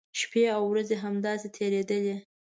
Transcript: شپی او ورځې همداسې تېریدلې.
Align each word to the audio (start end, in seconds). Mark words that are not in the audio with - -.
شپی 0.19 0.43
او 0.55 0.61
ورځې 0.71 0.95
همداسې 1.03 1.47
تېریدلې. 1.57 2.15